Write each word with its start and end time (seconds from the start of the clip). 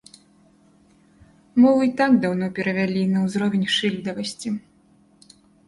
Мову 1.65 1.81
і 1.89 1.91
так 1.99 2.11
даўно 2.25 2.49
перавялі 2.57 3.01
на 3.13 3.19
ўзровень 3.29 3.67
шыльдавасці. 3.77 4.57